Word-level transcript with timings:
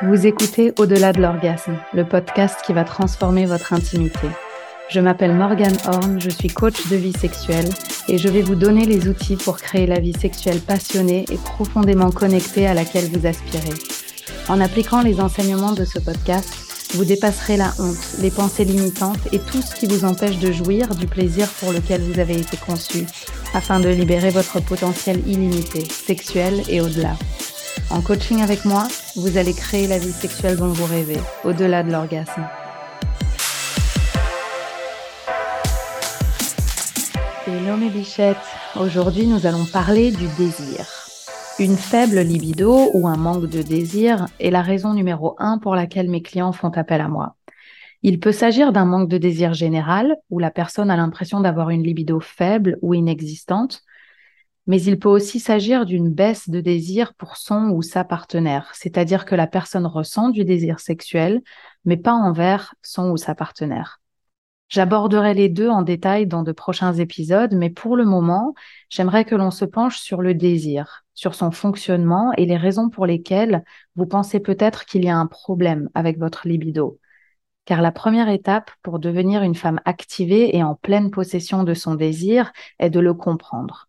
Vous 0.00 0.28
écoutez 0.28 0.72
Au-delà 0.78 1.12
de 1.12 1.20
l'orgasme, 1.20 1.76
le 1.92 2.04
podcast 2.04 2.60
qui 2.64 2.72
va 2.72 2.84
transformer 2.84 3.46
votre 3.46 3.72
intimité. 3.72 4.28
Je 4.88 5.00
m'appelle 5.00 5.34
Morgane 5.34 5.76
Horn, 5.86 6.20
je 6.20 6.30
suis 6.30 6.46
coach 6.46 6.86
de 6.86 6.94
vie 6.94 7.12
sexuelle 7.12 7.68
et 8.06 8.16
je 8.16 8.28
vais 8.28 8.42
vous 8.42 8.54
donner 8.54 8.84
les 8.84 9.08
outils 9.08 9.34
pour 9.34 9.56
créer 9.56 9.88
la 9.88 9.98
vie 9.98 10.12
sexuelle 10.12 10.60
passionnée 10.60 11.24
et 11.32 11.36
profondément 11.36 12.12
connectée 12.12 12.68
à 12.68 12.74
laquelle 12.74 13.10
vous 13.10 13.26
aspirez. 13.26 13.74
En 14.48 14.60
appliquant 14.60 15.02
les 15.02 15.20
enseignements 15.20 15.72
de 15.72 15.84
ce 15.84 15.98
podcast, 15.98 16.48
vous 16.94 17.04
dépasserez 17.04 17.56
la 17.56 17.72
honte, 17.80 18.18
les 18.20 18.30
pensées 18.30 18.64
limitantes 18.64 19.26
et 19.32 19.40
tout 19.40 19.62
ce 19.62 19.74
qui 19.74 19.86
vous 19.86 20.04
empêche 20.04 20.38
de 20.38 20.52
jouir 20.52 20.94
du 20.94 21.08
plaisir 21.08 21.48
pour 21.58 21.72
lequel 21.72 22.02
vous 22.02 22.20
avez 22.20 22.38
été 22.38 22.56
conçu, 22.56 23.04
afin 23.52 23.80
de 23.80 23.88
libérer 23.88 24.30
votre 24.30 24.60
potentiel 24.60 25.20
illimité, 25.26 25.84
sexuel 25.84 26.62
et 26.68 26.80
au-delà. 26.80 27.16
En 27.90 28.00
coaching 28.02 28.42
avec 28.42 28.64
moi, 28.64 28.86
vous 29.16 29.38
allez 29.38 29.54
créer 29.54 29.86
la 29.86 29.98
vie 29.98 30.12
sexuelle 30.12 30.56
dont 30.56 30.68
vous 30.68 30.84
rêvez, 30.84 31.18
au-delà 31.44 31.82
de 31.82 31.90
l'orgasme. 31.90 32.46
Hello 37.46 37.76
mes 37.76 37.90
bichettes, 37.90 38.36
aujourd'hui 38.76 39.26
nous 39.26 39.46
allons 39.46 39.64
parler 39.64 40.10
du 40.10 40.26
désir. 40.36 40.86
Une 41.58 41.76
faible 41.76 42.20
libido 42.20 42.90
ou 42.94 43.08
un 43.08 43.16
manque 43.16 43.48
de 43.48 43.62
désir 43.62 44.26
est 44.38 44.50
la 44.50 44.62
raison 44.62 44.94
numéro 44.94 45.34
un 45.38 45.58
pour 45.58 45.74
laquelle 45.74 46.08
mes 46.08 46.22
clients 46.22 46.52
font 46.52 46.70
appel 46.70 47.00
à 47.00 47.08
moi. 47.08 47.36
Il 48.02 48.20
peut 48.20 48.32
s'agir 48.32 48.72
d'un 48.72 48.84
manque 48.84 49.08
de 49.08 49.18
désir 49.18 49.54
général, 49.54 50.16
où 50.30 50.38
la 50.38 50.52
personne 50.52 50.90
a 50.90 50.96
l'impression 50.96 51.40
d'avoir 51.40 51.70
une 51.70 51.82
libido 51.82 52.20
faible 52.20 52.78
ou 52.80 52.94
inexistante, 52.94 53.82
mais 54.68 54.80
il 54.82 54.98
peut 54.98 55.08
aussi 55.08 55.40
s'agir 55.40 55.86
d'une 55.86 56.10
baisse 56.10 56.50
de 56.50 56.60
désir 56.60 57.14
pour 57.14 57.38
son 57.38 57.70
ou 57.70 57.82
sa 57.82 58.04
partenaire, 58.04 58.70
c'est-à-dire 58.74 59.24
que 59.24 59.34
la 59.34 59.46
personne 59.46 59.86
ressent 59.86 60.28
du 60.28 60.44
désir 60.44 60.78
sexuel, 60.78 61.40
mais 61.86 61.96
pas 61.96 62.12
envers 62.12 62.74
son 62.82 63.10
ou 63.10 63.16
sa 63.16 63.34
partenaire. 63.34 64.00
J'aborderai 64.68 65.32
les 65.32 65.48
deux 65.48 65.70
en 65.70 65.80
détail 65.80 66.26
dans 66.26 66.42
de 66.42 66.52
prochains 66.52 66.92
épisodes, 66.92 67.54
mais 67.54 67.70
pour 67.70 67.96
le 67.96 68.04
moment, 68.04 68.54
j'aimerais 68.90 69.24
que 69.24 69.34
l'on 69.34 69.50
se 69.50 69.64
penche 69.64 69.98
sur 69.98 70.20
le 70.20 70.34
désir, 70.34 71.06
sur 71.14 71.34
son 71.34 71.50
fonctionnement 71.50 72.32
et 72.36 72.44
les 72.44 72.58
raisons 72.58 72.90
pour 72.90 73.06
lesquelles 73.06 73.64
vous 73.96 74.06
pensez 74.06 74.38
peut-être 74.38 74.84
qu'il 74.84 75.02
y 75.02 75.08
a 75.08 75.16
un 75.16 75.26
problème 75.26 75.88
avec 75.94 76.18
votre 76.18 76.46
libido. 76.46 77.00
Car 77.64 77.80
la 77.80 77.92
première 77.92 78.28
étape 78.28 78.70
pour 78.82 78.98
devenir 78.98 79.42
une 79.42 79.54
femme 79.54 79.80
activée 79.86 80.54
et 80.54 80.62
en 80.62 80.74
pleine 80.74 81.10
possession 81.10 81.64
de 81.64 81.72
son 81.72 81.94
désir 81.94 82.52
est 82.78 82.90
de 82.90 83.00
le 83.00 83.14
comprendre. 83.14 83.87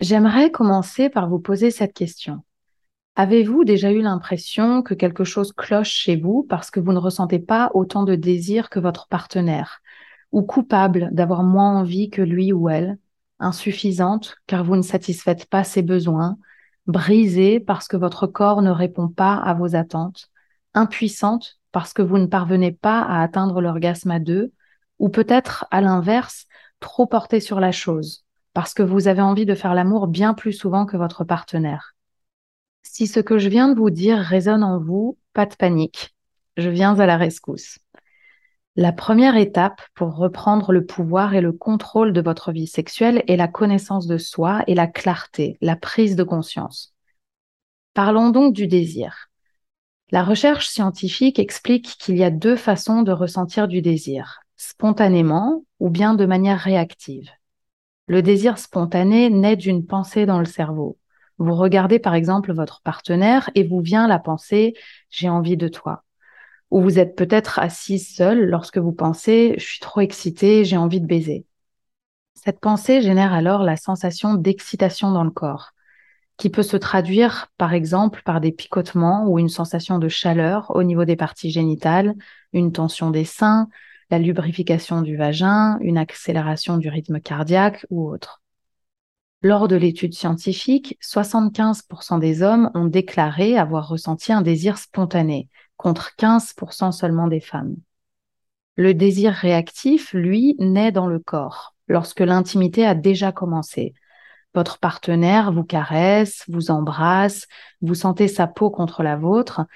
J'aimerais 0.00 0.50
commencer 0.50 1.08
par 1.08 1.26
vous 1.26 1.38
poser 1.38 1.70
cette 1.70 1.94
question. 1.94 2.44
Avez-vous 3.14 3.64
déjà 3.64 3.92
eu 3.92 4.02
l'impression 4.02 4.82
que 4.82 4.92
quelque 4.92 5.24
chose 5.24 5.54
cloche 5.54 5.90
chez 5.90 6.16
vous 6.16 6.46
parce 6.46 6.70
que 6.70 6.80
vous 6.80 6.92
ne 6.92 6.98
ressentez 6.98 7.38
pas 7.38 7.70
autant 7.72 8.02
de 8.02 8.14
désir 8.14 8.68
que 8.68 8.78
votre 8.78 9.08
partenaire? 9.08 9.80
Ou 10.32 10.42
coupable 10.42 11.08
d'avoir 11.12 11.44
moins 11.44 11.78
envie 11.78 12.10
que 12.10 12.20
lui 12.20 12.52
ou 12.52 12.68
elle, 12.68 12.98
insuffisante 13.38 14.36
car 14.46 14.64
vous 14.64 14.76
ne 14.76 14.82
satisfaites 14.82 15.46
pas 15.46 15.64
ses 15.64 15.80
besoins, 15.80 16.36
brisée 16.86 17.58
parce 17.58 17.88
que 17.88 17.96
votre 17.96 18.26
corps 18.26 18.60
ne 18.60 18.70
répond 18.70 19.08
pas 19.08 19.36
à 19.36 19.54
vos 19.54 19.76
attentes, 19.76 20.30
impuissante 20.74 21.58
parce 21.72 21.94
que 21.94 22.02
vous 22.02 22.18
ne 22.18 22.26
parvenez 22.26 22.72
pas 22.72 23.00
à 23.00 23.22
atteindre 23.22 23.62
l'orgasme 23.62 24.10
à 24.10 24.18
deux, 24.18 24.52
ou 24.98 25.08
peut-être 25.08 25.66
à 25.70 25.80
l'inverse, 25.80 26.44
trop 26.80 27.06
porté 27.06 27.40
sur 27.40 27.60
la 27.60 27.72
chose, 27.72 28.25
parce 28.56 28.72
que 28.72 28.82
vous 28.82 29.06
avez 29.06 29.20
envie 29.20 29.44
de 29.44 29.54
faire 29.54 29.74
l'amour 29.74 30.06
bien 30.06 30.32
plus 30.32 30.54
souvent 30.54 30.86
que 30.86 30.96
votre 30.96 31.24
partenaire. 31.24 31.94
Si 32.82 33.06
ce 33.06 33.20
que 33.20 33.36
je 33.36 33.50
viens 33.50 33.68
de 33.68 33.78
vous 33.78 33.90
dire 33.90 34.16
résonne 34.16 34.64
en 34.64 34.78
vous, 34.78 35.18
pas 35.34 35.44
de 35.44 35.54
panique. 35.54 36.16
Je 36.56 36.70
viens 36.70 36.98
à 36.98 37.04
la 37.04 37.18
rescousse. 37.18 37.78
La 38.74 38.92
première 38.92 39.36
étape 39.36 39.82
pour 39.92 40.16
reprendre 40.16 40.72
le 40.72 40.86
pouvoir 40.86 41.34
et 41.34 41.42
le 41.42 41.52
contrôle 41.52 42.14
de 42.14 42.22
votre 42.22 42.50
vie 42.50 42.66
sexuelle 42.66 43.22
est 43.28 43.36
la 43.36 43.46
connaissance 43.46 44.06
de 44.06 44.16
soi 44.16 44.64
et 44.66 44.74
la 44.74 44.86
clarté, 44.86 45.58
la 45.60 45.76
prise 45.76 46.16
de 46.16 46.24
conscience. 46.24 46.94
Parlons 47.92 48.30
donc 48.30 48.54
du 48.54 48.68
désir. 48.68 49.28
La 50.12 50.24
recherche 50.24 50.68
scientifique 50.68 51.38
explique 51.38 51.98
qu'il 51.98 52.16
y 52.16 52.24
a 52.24 52.30
deux 52.30 52.56
façons 52.56 53.02
de 53.02 53.12
ressentir 53.12 53.68
du 53.68 53.82
désir, 53.82 54.40
spontanément 54.56 55.62
ou 55.78 55.90
bien 55.90 56.14
de 56.14 56.24
manière 56.24 56.60
réactive. 56.60 57.28
Le 58.08 58.22
désir 58.22 58.58
spontané 58.58 59.30
naît 59.30 59.56
d'une 59.56 59.84
pensée 59.84 60.26
dans 60.26 60.38
le 60.38 60.44
cerveau. 60.44 60.96
Vous 61.38 61.54
regardez 61.54 61.98
par 61.98 62.14
exemple 62.14 62.52
votre 62.52 62.80
partenaire 62.82 63.50
et 63.54 63.64
vous 63.64 63.80
vient 63.80 64.06
la 64.06 64.18
pensée 64.18 64.74
j'ai 65.10 65.28
envie 65.28 65.56
de 65.56 65.68
toi. 65.68 66.04
Ou 66.70 66.80
vous 66.80 66.98
êtes 66.98 67.16
peut-être 67.16 67.58
assise 67.58 68.14
seule 68.14 68.44
lorsque 68.44 68.78
vous 68.78 68.92
pensez 68.92 69.54
je 69.58 69.64
suis 69.64 69.80
trop 69.80 70.00
excitée, 70.00 70.64
j'ai 70.64 70.76
envie 70.76 71.00
de 71.00 71.06
baiser. 71.06 71.46
Cette 72.34 72.60
pensée 72.60 73.02
génère 73.02 73.32
alors 73.32 73.64
la 73.64 73.76
sensation 73.76 74.34
d'excitation 74.34 75.10
dans 75.10 75.24
le 75.24 75.30
corps, 75.30 75.72
qui 76.36 76.48
peut 76.48 76.62
se 76.62 76.76
traduire 76.76 77.48
par 77.58 77.74
exemple 77.74 78.22
par 78.24 78.40
des 78.40 78.52
picotements 78.52 79.26
ou 79.26 79.40
une 79.40 79.48
sensation 79.48 79.98
de 79.98 80.08
chaleur 80.08 80.70
au 80.76 80.84
niveau 80.84 81.04
des 81.04 81.16
parties 81.16 81.50
génitales, 81.50 82.14
une 82.52 82.70
tension 82.70 83.10
des 83.10 83.24
seins, 83.24 83.68
la 84.10 84.18
lubrification 84.18 85.02
du 85.02 85.16
vagin, 85.16 85.78
une 85.80 85.98
accélération 85.98 86.78
du 86.78 86.88
rythme 86.88 87.20
cardiaque 87.20 87.86
ou 87.90 88.08
autre. 88.08 88.42
Lors 89.42 89.68
de 89.68 89.76
l'étude 89.76 90.14
scientifique, 90.14 90.98
75% 91.02 92.18
des 92.18 92.42
hommes 92.42 92.70
ont 92.74 92.86
déclaré 92.86 93.58
avoir 93.58 93.88
ressenti 93.88 94.32
un 94.32 94.42
désir 94.42 94.78
spontané, 94.78 95.48
contre 95.76 96.12
15% 96.16 96.92
seulement 96.92 97.28
des 97.28 97.40
femmes. 97.40 97.76
Le 98.76 98.94
désir 98.94 99.32
réactif, 99.32 100.12
lui, 100.12 100.56
naît 100.58 100.92
dans 100.92 101.06
le 101.06 101.18
corps, 101.18 101.74
lorsque 101.88 102.20
l'intimité 102.20 102.86
a 102.86 102.94
déjà 102.94 103.32
commencé. 103.32 103.94
Votre 104.54 104.78
partenaire 104.78 105.52
vous 105.52 105.64
caresse, 105.64 106.44
vous 106.48 106.70
embrasse, 106.70 107.46
vous 107.82 107.94
sentez 107.94 108.26
sa 108.26 108.46
peau 108.46 108.70
contre 108.70 109.02
la 109.02 109.16
vôtre, 109.16 109.66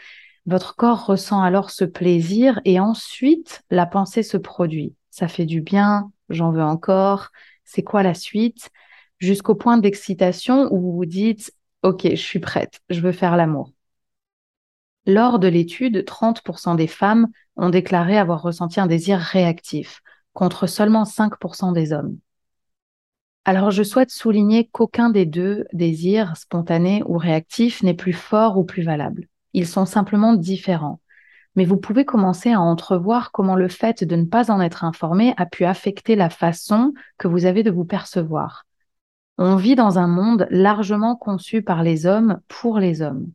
votre 0.46 0.76
corps 0.76 1.06
ressent 1.06 1.42
alors 1.42 1.70
ce 1.70 1.84
plaisir 1.84 2.60
et 2.64 2.80
ensuite 2.80 3.62
la 3.70 3.86
pensée 3.86 4.22
se 4.22 4.36
produit. 4.36 4.94
Ça 5.10 5.28
fait 5.28 5.46
du 5.46 5.60
bien, 5.60 6.12
j'en 6.28 6.50
veux 6.50 6.62
encore, 6.62 7.30
c'est 7.64 7.82
quoi 7.82 8.02
la 8.02 8.14
suite? 8.14 8.70
Jusqu'au 9.18 9.54
point 9.54 9.78
d'excitation 9.78 10.72
où 10.72 10.92
vous 10.92 11.04
dites 11.04 11.52
OK, 11.82 12.02
je 12.04 12.14
suis 12.14 12.40
prête, 12.40 12.80
je 12.90 13.00
veux 13.00 13.12
faire 13.12 13.36
l'amour. 13.36 13.72
Lors 15.06 15.38
de 15.38 15.48
l'étude, 15.48 16.04
30% 16.04 16.74
des 16.74 16.86
femmes 16.86 17.28
ont 17.56 17.70
déclaré 17.70 18.18
avoir 18.18 18.42
ressenti 18.42 18.80
un 18.80 18.86
désir 18.86 19.18
réactif, 19.18 20.02
contre 20.34 20.66
seulement 20.66 21.04
5% 21.04 21.72
des 21.72 21.92
hommes. 21.92 22.18
Alors 23.46 23.70
je 23.70 23.82
souhaite 23.82 24.10
souligner 24.10 24.68
qu'aucun 24.68 25.08
des 25.08 25.24
deux 25.24 25.64
désirs, 25.72 26.36
spontanés 26.36 27.02
ou 27.06 27.16
réactifs, 27.16 27.82
n'est 27.82 27.94
plus 27.94 28.12
fort 28.12 28.58
ou 28.58 28.64
plus 28.64 28.82
valable. 28.82 29.29
Ils 29.52 29.66
sont 29.66 29.86
simplement 29.86 30.34
différents. 30.34 31.00
Mais 31.56 31.64
vous 31.64 31.76
pouvez 31.76 32.04
commencer 32.04 32.52
à 32.52 32.60
entrevoir 32.60 33.32
comment 33.32 33.56
le 33.56 33.68
fait 33.68 34.04
de 34.04 34.16
ne 34.16 34.24
pas 34.24 34.50
en 34.50 34.60
être 34.60 34.84
informé 34.84 35.34
a 35.36 35.46
pu 35.46 35.64
affecter 35.64 36.14
la 36.14 36.30
façon 36.30 36.92
que 37.18 37.28
vous 37.28 37.44
avez 37.44 37.62
de 37.62 37.70
vous 37.70 37.84
percevoir. 37.84 38.66
On 39.36 39.56
vit 39.56 39.74
dans 39.74 39.98
un 39.98 40.06
monde 40.06 40.46
largement 40.50 41.16
conçu 41.16 41.62
par 41.62 41.82
les 41.82 42.06
hommes 42.06 42.40
pour 42.46 42.78
les 42.78 43.02
hommes. 43.02 43.32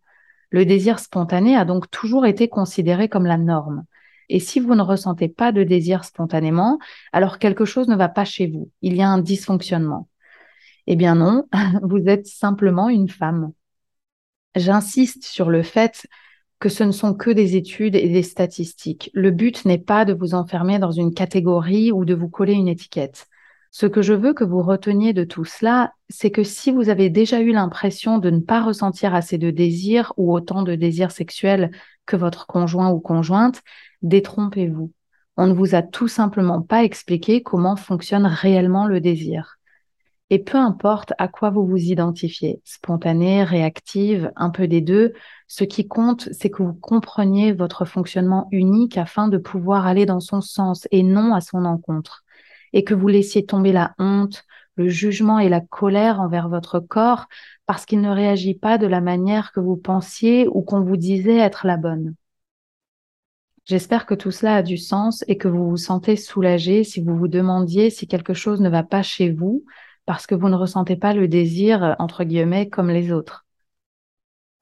Le 0.50 0.66
désir 0.66 1.00
spontané 1.00 1.58
a 1.58 1.66
donc 1.66 1.90
toujours 1.90 2.26
été 2.26 2.48
considéré 2.48 3.10
comme 3.10 3.26
la 3.26 3.38
norme. 3.38 3.84
Et 4.30 4.40
si 4.40 4.60
vous 4.60 4.76
ne 4.76 4.82
ressentez 4.82 5.28
pas 5.28 5.52
de 5.52 5.64
désir 5.64 6.04
spontanément, 6.04 6.80
alors 7.12 7.40
quelque 7.40 7.66
chose 7.66 7.88
ne 7.88 7.96
va 7.96 8.10
pas 8.10 8.26
chez 8.26 8.48
vous. 8.48 8.72
Il 8.82 8.96
y 8.96 9.02
a 9.02 9.10
un 9.10 9.20
dysfonctionnement. 9.20 10.08
Eh 10.88 10.96
bien 10.96 11.16
non, 11.16 11.46
vous 11.82 12.08
êtes 12.08 12.28
simplement 12.28 12.90
une 12.90 13.10
femme. 13.10 13.52
J'insiste 14.56 15.24
sur 15.26 15.50
le 15.50 15.64
fait 15.64 16.08
que 16.60 16.70
ce 16.70 16.84
ne 16.84 16.92
sont 16.92 17.14
que 17.14 17.30
des 17.30 17.56
études 17.58 17.96
et 17.96 18.08
des 18.08 18.24
statistiques. 18.24 19.12
Le 19.14 19.32
but 19.32 19.66
n'est 19.66 19.78
pas 19.78 20.06
de 20.06 20.14
vous 20.14 20.34
enfermer 20.34 20.80
dans 20.80 20.92
une 20.92 21.14
catégorie 21.14 21.92
ou 21.92 22.06
de 22.06 22.16
vous 22.16 22.30
coller 22.30 22.54
une 22.54 22.68
étiquette. 22.70 23.28
Ce 23.72 23.86
que 23.86 24.02
je 24.02 24.14
veux 24.14 24.34
que 24.34 24.46
vous 24.46 24.62
reteniez 24.62 25.12
de 25.12 25.26
tout 25.26 25.44
cela, 25.44 25.92
c'est 26.08 26.32
que 26.32 26.44
si 26.44 26.72
vous 26.72 26.88
avez 26.88 27.10
déjà 27.10 27.42
eu 27.42 27.52
l'impression 27.52 28.20
de 28.20 28.30
ne 28.30 28.40
pas 28.40 28.64
ressentir 28.64 29.14
assez 29.14 29.38
de 29.38 29.52
désir 29.52 30.14
ou 30.16 30.34
autant 30.34 30.64
de 30.64 30.76
désir 30.76 31.12
sexuel 31.12 31.72
que 32.06 32.16
votre 32.16 32.48
conjoint 32.48 32.90
ou 32.92 33.02
conjointe, 33.02 33.62
détrompez-vous. 34.02 34.94
On 35.36 35.48
ne 35.48 35.54
vous 35.54 35.76
a 35.76 35.82
tout 35.82 36.08
simplement 36.08 36.62
pas 36.62 36.86
expliqué 36.86 37.44
comment 37.44 37.76
fonctionne 37.76 38.26
réellement 38.26 38.86
le 38.86 39.02
désir. 39.02 39.58
Et 40.32 40.40
peu 40.40 40.58
importe 40.58 41.14
à 41.20 41.28
quoi 41.28 41.52
vous 41.52 41.68
vous 41.68 41.78
identifiez, 41.78 42.60
spontané, 42.64 43.44
réactive, 43.44 44.32
un 44.36 44.50
peu 44.50 44.68
des 44.68 44.82
deux, 44.82 45.14
ce 45.48 45.64
qui 45.64 45.88
compte, 45.88 46.30
c'est 46.32 46.50
que 46.50 46.64
vous 46.64 46.74
compreniez 46.74 47.54
votre 47.54 47.86
fonctionnement 47.86 48.48
unique 48.52 48.98
afin 48.98 49.28
de 49.28 49.38
pouvoir 49.38 49.86
aller 49.86 50.08
dans 50.08 50.20
son 50.20 50.42
sens 50.42 50.88
et 50.90 51.04
non 51.04 51.36
à 51.36 51.42
son 51.42 51.64
encontre 51.66 52.24
et 52.74 52.84
que 52.84 52.96
vous 52.96 53.08
laissiez 53.08 53.46
tomber 53.46 53.72
la 53.72 53.94
honte, 54.00 54.44
le 54.76 54.90
jugement 54.90 55.40
et 55.40 55.48
la 55.48 55.62
colère 55.62 56.20
envers 56.20 56.50
votre 56.50 56.80
corps 56.80 57.28
parce 57.68 57.86
qu'il 57.86 58.02
ne 58.02 58.10
réagit 58.10 58.56
pas 58.56 58.78
de 58.78 58.88
la 58.88 59.02
manière 59.02 59.52
que 59.54 59.60
vous 59.60 59.78
pensiez 59.78 60.48
ou 60.48 60.62
qu'on 60.64 60.82
vous 60.82 60.98
disait 60.98 61.38
être 61.38 61.68
la 61.68 61.78
bonne. 61.78 62.16
J'espère 63.66 64.06
que 64.06 64.14
tout 64.14 64.32
cela 64.32 64.58
a 64.58 64.64
du 64.64 64.78
sens 64.78 65.24
et 65.28 65.38
que 65.38 65.48
vous 65.48 65.70
vous 65.70 65.78
sentez 65.78 66.16
soulagé 66.16 66.84
si 66.84 67.02
vous 67.02 67.16
vous 67.18 67.28
demandiez 67.28 67.90
si 67.90 68.08
quelque 68.08 68.34
chose 68.34 68.62
ne 68.62 68.70
va 68.70 68.84
pas 68.84 69.02
chez 69.02 69.32
vous 69.32 69.64
parce 70.06 70.28
que 70.28 70.36
vous 70.36 70.50
ne 70.50 70.56
ressentez 70.56 70.96
pas 70.96 71.14
le 71.14 71.28
désir, 71.28 71.96
entre 72.00 72.24
guillemets, 72.24 72.70
comme 72.70 72.90
les 72.90 73.12
autres. 73.12 73.46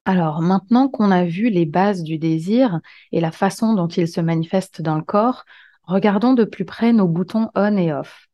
Alors, 0.06 0.42
maintenant 0.42 0.88
qu'on 0.88 1.10
a 1.10 1.24
vu 1.24 1.48
les 1.48 1.64
bases 1.64 2.02
du 2.02 2.18
désir 2.18 2.80
et 3.12 3.20
la 3.20 3.30
façon 3.30 3.74
dont 3.74 3.88
il 3.88 4.06
se 4.06 4.20
manifeste 4.20 4.82
dans 4.82 4.96
le 4.96 5.02
corps, 5.02 5.44
regardons 5.84 6.34
de 6.34 6.44
plus 6.44 6.64
près 6.64 6.92
nos 6.92 7.08
boutons 7.08 7.50
on 7.54 7.76
et 7.76 7.92
off. 7.92 8.28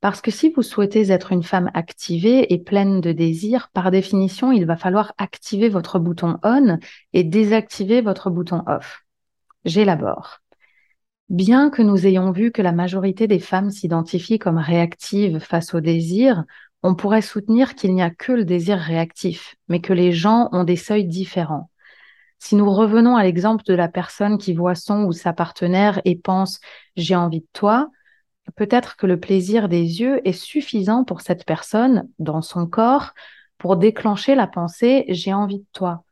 Parce 0.00 0.20
que 0.20 0.30
si 0.30 0.50
vous 0.50 0.62
souhaitez 0.62 1.10
être 1.10 1.32
une 1.32 1.42
femme 1.42 1.70
activée 1.74 2.52
et 2.52 2.58
pleine 2.58 3.00
de 3.00 3.12
désir, 3.12 3.70
par 3.72 3.90
définition, 3.90 4.52
il 4.52 4.66
va 4.66 4.76
falloir 4.76 5.12
activer 5.16 5.68
votre 5.68 5.98
bouton 5.98 6.38
on 6.42 6.78
et 7.12 7.24
désactiver 7.24 8.00
votre 8.00 8.30
bouton 8.30 8.62
off. 8.66 9.04
J'élabore. 9.64 10.40
Bien 11.28 11.70
que 11.70 11.82
nous 11.82 12.06
ayons 12.06 12.30
vu 12.30 12.52
que 12.52 12.62
la 12.62 12.72
majorité 12.72 13.26
des 13.26 13.40
femmes 13.40 13.70
s'identifient 13.70 14.38
comme 14.38 14.58
réactives 14.58 15.40
face 15.40 15.74
au 15.74 15.80
désir, 15.80 16.44
on 16.84 16.94
pourrait 16.94 17.22
soutenir 17.22 17.74
qu'il 17.74 17.94
n'y 17.94 18.02
a 18.02 18.10
que 18.10 18.30
le 18.30 18.44
désir 18.44 18.78
réactif, 18.78 19.56
mais 19.68 19.80
que 19.80 19.92
les 19.92 20.12
gens 20.12 20.48
ont 20.52 20.62
des 20.62 20.76
seuils 20.76 21.06
différents. 21.06 21.68
Si 22.38 22.54
nous 22.54 22.70
revenons 22.70 23.16
à 23.16 23.24
l'exemple 23.24 23.64
de 23.64 23.74
la 23.74 23.88
personne 23.88 24.38
qui 24.38 24.54
voit 24.54 24.76
son 24.76 25.04
ou 25.04 25.12
sa 25.12 25.32
partenaire 25.32 26.00
et 26.04 26.16
pense 26.16 26.60
j'ai 26.94 27.16
envie 27.16 27.40
de 27.40 27.48
toi, 27.52 27.90
peut-être 28.54 28.96
que 28.96 29.06
le 29.06 29.18
plaisir 29.18 29.68
des 29.68 30.00
yeux 30.00 30.20
est 30.24 30.32
suffisant 30.32 31.02
pour 31.02 31.22
cette 31.22 31.44
personne 31.44 32.08
dans 32.20 32.42
son 32.42 32.68
corps 32.68 33.14
pour 33.58 33.76
déclencher 33.76 34.36
la 34.36 34.46
pensée 34.46 35.06
j'ai 35.08 35.34
envie 35.34 35.58
de 35.58 35.66
toi. 35.72 36.05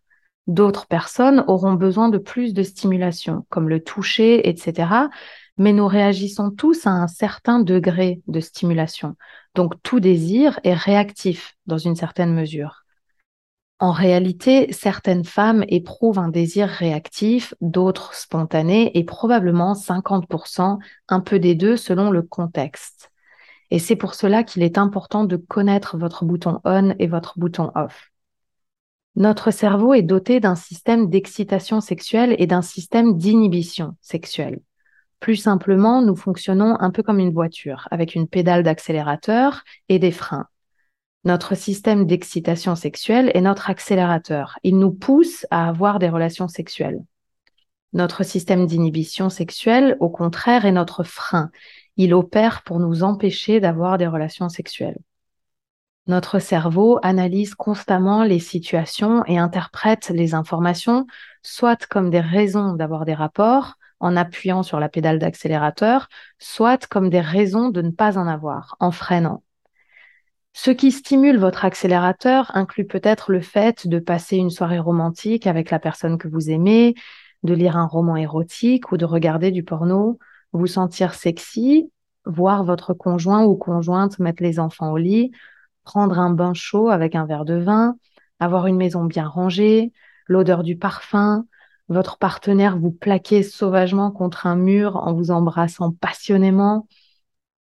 D'autres 0.46 0.87
personnes 0.87 1.44
auront 1.49 1.73
besoin 1.73 2.08
de 2.08 2.19
plus 2.19 2.52
de 2.52 2.62
stimulation, 2.62 3.46
comme 3.49 3.69
le 3.69 3.82
toucher, 3.82 4.49
etc. 4.49 5.08
Mais 5.56 5.73
nous 5.73 5.87
réagissons 5.87 6.50
tous 6.50 6.87
à 6.87 6.91
un 6.91 7.06
certain 7.08 7.61
degré 7.61 8.20
de 8.26 8.41
stimulation. 8.41 9.17
Donc 9.55 9.75
tout 9.82 10.00
désir 10.00 10.61
est 10.64 10.75
réactif 10.75 11.55
dans 11.67 11.79
une 11.79 11.96
certaine 11.96 12.35
mesure. 12.35 12.85
En 13.81 13.91
réalité, 13.93 14.73
certaines 14.73 15.25
femmes 15.25 15.64
éprouvent 15.69 16.19
un 16.19 16.29
désir 16.29 16.69
réactif, 16.69 17.55
d'autres 17.61 18.14
spontané 18.14 18.97
et 18.97 19.05
probablement 19.05 19.75
50%, 19.75 20.79
un 21.08 21.20
peu 21.20 21.38
des 21.38 21.55
deux 21.55 21.76
selon 21.76 22.11
le 22.11 22.23
contexte. 22.23 23.11
Et 23.70 23.79
c'est 23.79 23.97
pour 23.97 24.14
cela 24.14 24.44
qu'il 24.44 24.62
est 24.62 24.79
important 24.79 25.25
de 25.25 25.37
connaître 25.37 25.97
votre 25.97 26.25
bouton 26.25 26.61
on 26.64 26.94
et 26.99 27.08
votre 27.08 27.38
bouton 27.38 27.73
off. 27.75 28.13
Notre 29.16 29.52
cerveau 29.52 29.94
est 29.94 30.02
doté 30.02 30.40
d'un 30.40 30.56
système 30.56 31.08
d'excitation 31.08 31.81
sexuelle 31.81 32.34
et 32.38 32.46
d'un 32.46 32.62
système 32.62 33.16
d'inhibition 33.16 33.94
sexuelle. 34.00 34.61
Plus 35.20 35.37
simplement, 35.37 36.02
nous 36.02 36.16
fonctionnons 36.16 36.76
un 36.81 36.90
peu 36.90 37.02
comme 37.02 37.20
une 37.20 37.32
voiture, 37.32 37.87
avec 37.90 38.14
une 38.14 38.28
pédale 38.28 38.62
d'accélérateur 38.62 39.62
et 39.88 39.99
des 39.99 40.11
freins. 40.11 40.49
Notre 41.25 41.55
système 41.55 42.06
d'excitation 42.06 42.75
sexuelle 42.75 43.31
est 43.34 43.40
notre 43.40 43.70
accélérateur. 43.70 44.58
Il 44.62 44.78
nous 44.78 44.93
pousse 44.93 45.46
à 45.50 45.69
avoir 45.69 45.99
des 45.99 46.11
relations 46.11 46.49
sexuelles. 46.49 47.02
Notre 47.94 48.25
système 48.25 48.66
d'inhibition 48.66 49.31
sexuelle, 49.31 49.96
au 50.00 50.11
contraire, 50.11 50.66
est 50.66 50.72
notre 50.72 51.05
frein. 51.05 51.50
Il 51.96 52.12
opère 52.12 52.62
pour 52.62 52.81
nous 52.81 53.05
empêcher 53.05 53.61
d'avoir 53.61 53.96
des 53.96 54.08
relations 54.08 54.49
sexuelles. 54.49 54.99
Notre 56.06 56.38
cerveau 56.38 56.98
analyse 57.02 57.54
constamment 57.54 58.24
les 58.24 58.38
situations 58.38 59.24
et 59.26 59.38
interprète 59.38 60.10
les 60.10 60.34
informations, 60.34 61.06
soit 61.42 61.86
comme 61.86 62.10
des 62.10 62.20
raisons 62.20 62.74
d'avoir 62.74 63.06
des 63.06 63.14
rapports 63.14 63.76
en 64.00 64.16
appuyant 64.16 64.62
sur 64.62 64.80
la 64.80 64.90
pédale 64.90 65.18
d'accélérateur, 65.18 66.08
soit 66.38 66.86
comme 66.86 67.08
des 67.08 67.22
raisons 67.22 67.70
de 67.70 67.80
ne 67.80 67.90
pas 67.90 68.18
en 68.18 68.26
avoir 68.26 68.76
en 68.80 68.90
freinant. 68.90 69.42
Ce 70.52 70.70
qui 70.70 70.92
stimule 70.92 71.38
votre 71.38 71.64
accélérateur 71.64 72.50
inclut 72.54 72.86
peut-être 72.86 73.32
le 73.32 73.40
fait 73.40 73.88
de 73.88 73.98
passer 73.98 74.36
une 74.36 74.50
soirée 74.50 74.78
romantique 74.78 75.46
avec 75.46 75.70
la 75.70 75.78
personne 75.78 76.18
que 76.18 76.28
vous 76.28 76.50
aimez, 76.50 76.94
de 77.44 77.54
lire 77.54 77.78
un 77.78 77.86
roman 77.86 78.16
érotique 78.16 78.92
ou 78.92 78.98
de 78.98 79.06
regarder 79.06 79.50
du 79.50 79.64
porno, 79.64 80.18
vous 80.52 80.66
sentir 80.66 81.14
sexy, 81.14 81.90
voir 82.26 82.62
votre 82.62 82.92
conjoint 82.92 83.44
ou 83.44 83.56
conjointe 83.56 84.18
mettre 84.18 84.42
les 84.42 84.60
enfants 84.60 84.92
au 84.92 84.96
lit, 84.96 85.32
prendre 85.84 86.19
un 86.19 86.31
bain 86.31 86.54
chaud 86.54 86.88
avec 86.88 87.14
un 87.14 87.26
verre 87.26 87.44
de 87.44 87.54
vin, 87.54 87.96
avoir 88.40 88.66
une 88.66 88.76
maison 88.76 89.04
bien 89.04 89.26
rangée, 89.26 89.92
l'odeur 90.26 90.62
du 90.62 90.76
parfum, 90.76 91.46
votre 91.88 92.19
partenaire 92.19 92.78
vous 92.78 92.90
plaquer 92.90 93.42
sauvagement 93.42 94.10
contre 94.10 94.46
un 94.46 94.56
mur 94.56 94.96
en 94.96 95.12
vous 95.12 95.31
embrassant 95.31 95.92
passionnément. 95.92 96.86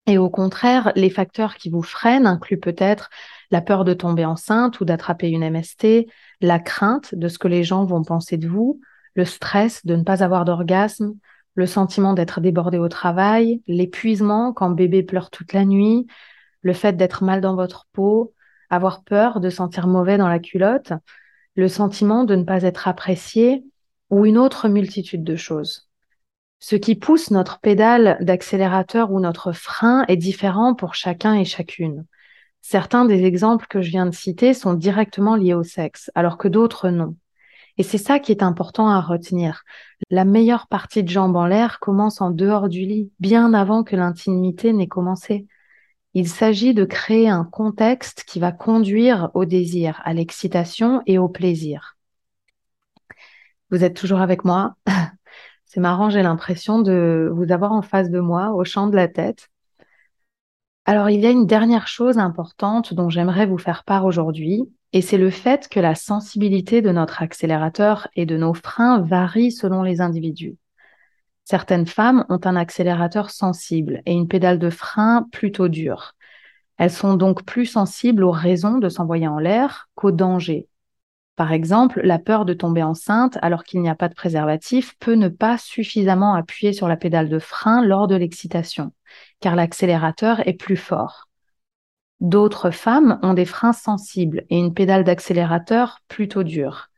Et 0.07 0.17
au 0.17 0.29
contraire, 0.29 0.91
les 0.95 1.11
facteurs 1.11 1.56
qui 1.56 1.69
vous 1.69 1.83
freinent 1.83 2.25
incluent 2.25 2.59
peut-être 2.59 3.09
la 3.51 3.61
peur 3.61 3.85
de 3.85 3.94
tomber 3.94 4.25
enceinte 4.25 4.79
ou 4.79 4.85
d'attraper 4.85 5.29
une 5.29 5.44
MST, 5.44 6.07
la 6.41 6.59
crainte 6.59 7.13
de 7.13 7.27
ce 7.27 7.38
que 7.38 7.47
les 7.47 7.63
gens 7.63 7.85
vont 7.85 8.03
penser 8.03 8.38
de 8.38 8.47
vous, 8.47 8.81
le 9.13 9.25
stress 9.25 9.85
de 9.85 9.95
ne 9.95 10.03
pas 10.03 10.23
avoir 10.23 10.45
d'orgasme, 10.45 11.13
le 11.53 11.65
sentiment 11.67 12.13
d'être 12.13 12.41
débordé 12.41 12.79
au 12.79 12.88
travail, 12.88 13.62
l'épuisement 13.67 14.53
quand 14.53 14.69
bébé 14.71 15.03
pleure 15.03 15.29
toute 15.29 15.53
la 15.53 15.65
nuit, 15.65 16.07
le 16.61 16.73
fait 16.73 16.94
d'être 16.94 17.23
mal 17.23 17.41
dans 17.41 17.56
votre 17.56 17.88
peau, 17.94 18.33
avoir 18.69 19.03
peur 19.03 19.39
de 19.39 19.50
sentir 19.50 19.88
mauvais 19.88 20.17
dans 20.17 20.27
la 20.27 20.39
culotte, 20.39 20.94
le 21.56 21.67
sentiment 21.67 22.23
de 22.23 22.35
ne 22.35 22.44
pas 22.44 22.63
être 22.63 22.88
apprécié 22.88 23.63
ou 24.09 24.25
une 24.25 24.38
autre 24.38 24.69
multitude 24.69 25.23
de 25.23 25.35
choses. 25.35 25.89
Ce 26.59 26.75
qui 26.75 26.95
pousse 26.95 27.31
notre 27.31 27.59
pédale 27.59 28.17
d'accélérateur 28.21 29.11
ou 29.11 29.19
notre 29.19 29.53
frein 29.53 30.03
est 30.07 30.17
différent 30.17 30.75
pour 30.75 30.94
chacun 30.94 31.33
et 31.33 31.45
chacune. 31.45 32.06
Certains 32.62 33.05
des 33.05 33.23
exemples 33.23 33.67
que 33.69 33.81
je 33.81 33.89
viens 33.89 34.05
de 34.05 34.13
citer 34.13 34.53
sont 34.53 34.73
directement 34.73 35.35
liés 35.35 35.53
au 35.53 35.63
sexe, 35.63 36.12
alors 36.15 36.38
que 36.38 36.50
d'autres 36.50 36.89
non. 36.89 37.15
Et 37.77 37.83
c'est 37.83 37.97
ça 37.97 38.19
qui 38.19 38.33
est 38.33 38.44
important 38.44 38.89
à 38.89 39.00
retenir. 39.00 39.63
La 40.09 40.25
meilleure 40.25 40.67
partie 40.67 41.01
de 41.01 41.09
jambes 41.09 41.38
en 41.38 41.45
l'air 41.45 41.79
commence 41.79 42.19
en 42.19 42.29
dehors 42.29 42.67
du 42.67 42.81
lit, 42.81 43.09
bien 43.21 43.53
avant 43.53 43.85
que 43.85 43.95
l'intimité 43.95 44.73
n'ait 44.73 44.88
commencé. 44.88 45.47
Il 46.13 46.27
s'agit 46.27 46.73
de 46.73 46.85
créer 46.85 47.29
un 47.29 47.45
contexte 47.45 48.23
qui 48.25 48.39
va 48.39 48.51
conduire 48.51 49.29
au 49.33 49.45
désir, 49.45 50.01
à 50.06 50.13
l'excitation 50.13 51.01
et 51.05 51.17
au 51.17 51.29
plaisir. 51.29 51.98
Vous 53.69 53.84
êtes 53.84 53.95
toujours 53.95 54.22
avec 54.22 54.43
moi 54.43 54.75
C'est 55.65 55.79
marrant, 55.79 56.10
j'ai 56.10 56.24
l'impression 56.24 56.81
de 56.81 57.29
vous 57.31 57.51
avoir 57.51 57.74
en 57.74 57.84
face 57.84 58.10
de 58.10 58.19
moi, 58.19 58.53
au 58.53 58.63
champ 58.63 58.88
de 58.88 58.95
la 58.95 59.07
tête. 59.07 59.50
Alors, 60.86 61.12
il 61.12 61.19
y 61.19 61.27
a 61.27 61.29
une 61.29 61.45
dernière 61.45 61.88
chose 61.88 62.17
importante 62.17 62.95
dont 62.95 63.10
j'aimerais 63.10 63.45
vous 63.45 63.60
faire 63.60 63.84
part 63.84 64.05
aujourd'hui, 64.05 64.63
et 64.93 65.03
c'est 65.03 65.19
le 65.19 65.29
fait 65.29 65.69
que 65.69 65.79
la 65.79 65.93
sensibilité 65.93 66.81
de 66.81 66.89
notre 66.89 67.22
accélérateur 67.22 68.07
et 68.15 68.25
de 68.25 68.38
nos 68.38 68.55
freins 68.55 69.00
varie 69.01 69.51
selon 69.51 69.84
les 69.84 70.01
individus. 70.01 70.57
Certaines 71.50 71.88
femmes 71.88 72.25
ont 72.29 72.39
un 72.44 72.56
accélérateur 72.56 73.32
sensible 73.32 74.03
et 74.06 74.13
une 74.13 74.27
pédale 74.27 74.60
de 74.60 74.70
frein 74.70 75.27
plutôt 75.32 75.68
dure. 75.68 76.13
Elles 76.77 76.91
sont 76.91 77.15
donc 77.15 77.44
plus 77.44 77.65
sensibles 77.65 78.24
aux 78.24 78.29
raisons 78.29 78.77
de 78.77 78.88
s'envoyer 78.88 79.27
en 79.27 79.39
l'air 79.39 79.89
qu'aux 79.96 80.12
dangers. 80.12 80.68
Par 81.36 81.51
exemple, 81.51 82.01
la 82.03 82.20
peur 82.20 82.46
de 82.46 82.53
tomber 82.53 82.84
enceinte 82.84 83.39
alors 83.41 83.63
qu'il 83.63 83.82
n'y 83.82 83.89
a 83.89 83.96
pas 83.96 84.10
de 84.10 84.13
préservatif 84.13 84.96
peut 85.00 85.15
ne 85.15 85.27
pas 85.27 85.58
suffisamment 85.58 86.36
appuyer 86.36 86.72
sur 86.72 86.88
la 86.88 86.98
pédale 86.98 87.29
de 87.29 87.39
frein 87.39 87.84
lors 87.84 88.08
de 88.08 88.15
l'excitation, 88.15 88.94
car 89.39 89.56
l'accélérateur 89.56 90.48
est 90.48 90.53
plus 90.53 90.77
fort. 90.77 91.29
D'autres 92.20 92.70
femmes 92.70 93.18
ont 93.24 93.34
des 93.34 93.46
freins 93.46 93.74
sensibles 93.74 94.46
et 94.51 94.60
une 94.60 94.75
pédale 94.75 95.03
d'accélérateur 95.03 96.01
plutôt 96.10 96.44
dure. 96.44 96.91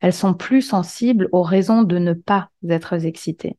Elles 0.00 0.12
sont 0.12 0.34
plus 0.34 0.60
sensibles 0.60 1.30
aux 1.32 1.42
raisons 1.42 1.82
de 1.82 1.96
ne 1.96 2.12
pas 2.12 2.50
être 2.68 2.92
excitées 2.92 3.56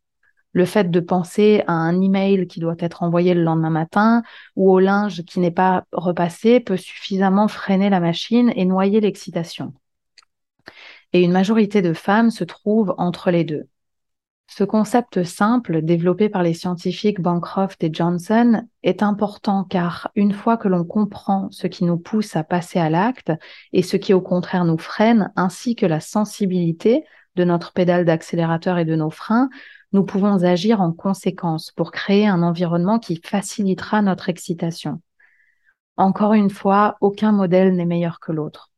le 0.57 0.65
fait 0.65 0.89
de 0.89 0.99
penser 0.99 1.63
à 1.67 1.73
un 1.73 2.01
email 2.01 2.47
qui 2.47 2.59
doit 2.59 2.75
être 2.79 3.03
envoyé 3.03 3.33
le 3.33 3.43
lendemain 3.43 3.69
matin 3.69 4.23
ou 4.55 4.71
au 4.71 4.79
linge 4.79 5.23
qui 5.23 5.39
n'est 5.39 5.51
pas 5.51 5.85
repassé 5.91 6.59
peut 6.59 6.77
suffisamment 6.77 7.47
freiner 7.47 7.89
la 7.89 7.99
machine 7.99 8.51
et 8.55 8.65
noyer 8.65 8.99
l'excitation. 8.99 9.73
Et 11.13 11.21
une 11.21 11.31
majorité 11.31 11.81
de 11.81 11.93
femmes 11.93 12.31
se 12.31 12.43
trouvent 12.43 12.95
entre 12.97 13.29
les 13.29 13.43
deux. 13.43 13.67
Ce 14.47 14.63
concept 14.63 15.23
simple, 15.23 15.81
développé 15.81 16.27
par 16.29 16.41
les 16.41 16.53
scientifiques 16.53 17.21
Bancroft 17.21 17.83
et 17.83 17.93
Johnson, 17.93 18.63
est 18.81 19.03
important 19.03 19.63
car 19.63 20.09
une 20.15 20.31
fois 20.31 20.57
que 20.57 20.69
l'on 20.69 20.85
comprend 20.85 21.49
ce 21.51 21.67
qui 21.67 21.83
nous 21.83 21.97
pousse 21.97 22.35
à 22.35 22.43
passer 22.43 22.79
à 22.79 22.89
l'acte 22.89 23.31
et 23.73 23.83
ce 23.83 23.97
qui 23.97 24.13
au 24.13 24.21
contraire 24.21 24.65
nous 24.65 24.77
freine, 24.77 25.31
ainsi 25.35 25.75
que 25.75 25.85
la 25.85 25.99
sensibilité 25.99 27.03
de 27.37 27.43
notre 27.45 27.71
pédale 27.71 28.03
d'accélérateur 28.03 28.77
et 28.77 28.85
de 28.85 28.95
nos 28.95 29.11
freins, 29.11 29.49
nous 29.93 30.03
pouvons 30.03 30.43
agir 30.43 30.81
en 30.81 30.91
conséquence 30.91 31.71
pour 31.71 31.91
créer 31.91 32.27
un 32.27 32.43
environnement 32.43 32.99
qui 32.99 33.21
facilitera 33.23 34.01
notre 34.01 34.27
excitation. 34.27 35.01
Encore 35.95 36.33
une 36.33 36.49
fois, 36.49 36.97
aucun 36.99 37.31
modèle 37.31 37.75
n'est 37.75 37.85
meilleur 37.85 38.19
que 38.19 38.31
l'autre. 38.31 38.71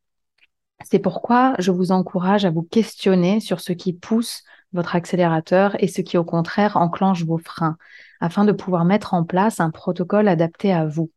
C'est 0.84 1.00
pourquoi 1.00 1.56
je 1.60 1.72
vous 1.72 1.92
encourage 1.92 2.46
à 2.46 2.51
vous 2.51 2.63
questionner 2.63 3.39
sur 3.39 3.60
ce 3.60 3.74
qui 3.74 3.94
pousse 3.94 4.44
votre 4.72 4.96
accélérateur 4.96 5.75
et 5.82 5.88
ce 5.88 6.01
qui 6.01 6.18
au 6.18 6.24
contraire 6.24 6.78
enclenche 6.78 7.25
vos 7.25 7.39
freins, 7.39 7.78
afin 8.20 8.46
de 8.46 8.51
pouvoir 8.51 8.86
mettre 8.86 9.13
en 9.13 9.24
place 9.24 9.60
un 9.60 9.72
protocole 9.72 10.28
adapté 10.28 10.72
à 10.72 10.86
vous. 10.86 11.12